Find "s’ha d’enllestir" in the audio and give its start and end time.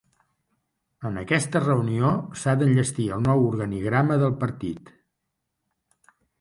2.43-3.07